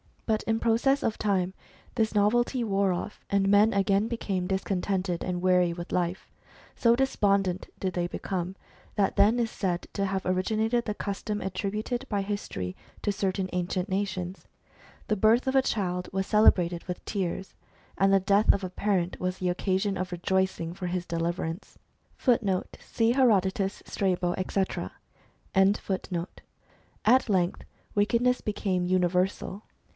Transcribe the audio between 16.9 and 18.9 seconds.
tears, and the death of a